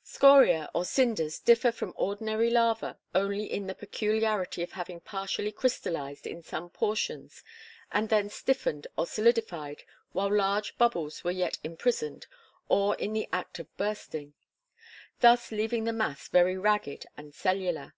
[0.16, 6.26] ]Scoria or cinders differ from ordinary lava only in the peculiarity of having partially crystallized
[6.26, 7.44] in some portions
[7.92, 12.26] and then stiffened or solidified while large bubbles were yet imprisoned
[12.70, 14.32] or in the act of bursting;
[15.20, 17.92] thus leaving the mass very ragged and cellular.